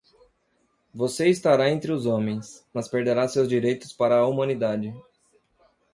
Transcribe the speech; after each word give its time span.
Você 0.91 1.29
estará 1.29 1.69
entre 1.69 1.91
os 1.91 2.07
homens, 2.07 2.65
mas 2.73 2.87
perderá 2.87 3.27
seus 3.27 3.47
direitos 3.47 3.93
para 3.93 4.17
a 4.17 4.25
humanidade. 4.25 4.91